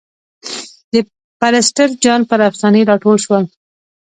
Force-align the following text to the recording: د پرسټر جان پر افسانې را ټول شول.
د 0.93 0.95
پرسټر 1.39 1.89
جان 2.03 2.21
پر 2.29 2.39
افسانې 2.49 2.81
را 2.89 2.95
ټول 3.03 3.17
شول. 3.25 3.43